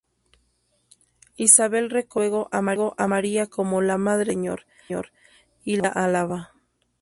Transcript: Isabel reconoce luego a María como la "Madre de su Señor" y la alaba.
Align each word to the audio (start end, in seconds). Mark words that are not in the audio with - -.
Isabel 1.37 1.91
reconoce 1.91 2.31
luego 2.49 2.95
a 2.97 3.07
María 3.07 3.45
como 3.45 3.83
la 3.83 3.99
"Madre 3.99 4.33
de 4.33 4.33
su 4.47 4.55
Señor" 4.87 5.11
y 5.63 5.75
la 5.75 5.89
alaba. 5.89 6.53